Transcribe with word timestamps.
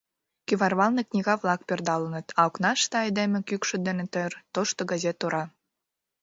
Кӱварвалне 0.47 1.01
книга-влак 1.09 1.61
пӧрдалыныт, 1.67 2.27
а 2.39 2.41
окнаште 2.47 2.95
айдеме 3.03 3.39
кӱкшыт 3.47 3.81
дене 3.87 4.05
тӧр— 4.13 4.31
тошто 4.53 4.81
газет 4.91 5.19
ора. 5.25 5.43